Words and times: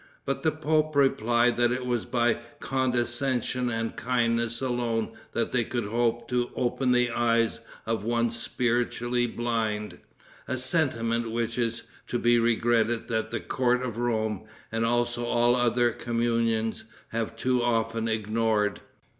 but 0.25 0.41
the 0.41 0.51
pope 0.51 0.95
replied 0.95 1.57
that 1.57 1.71
it 1.71 1.85
was 1.85 2.05
by 2.07 2.39
condescension 2.59 3.69
and 3.69 3.95
kindness 3.95 4.59
alone 4.59 5.11
that 5.33 5.51
they 5.51 5.63
could 5.63 5.83
hope 5.85 6.27
to 6.27 6.49
open 6.55 6.91
the 6.91 7.11
eyes 7.11 7.59
of 7.85 8.03
one 8.03 8.31
spiritually 8.31 9.27
blind; 9.27 9.99
a 10.47 10.57
sentiment 10.57 11.29
which 11.29 11.55
it 11.59 11.65
is 11.65 11.83
to 12.07 12.17
be 12.17 12.39
regretted 12.39 13.09
that 13.09 13.29
the 13.29 13.39
court 13.39 13.83
of 13.83 13.97
Rome 13.99 14.45
and 14.71 14.83
also 14.87 15.23
all 15.23 15.55
other 15.55 15.91
communions 15.91 16.85
have 17.09 17.35
too 17.35 17.61
often 17.61 18.07
ignored. 18.07 18.81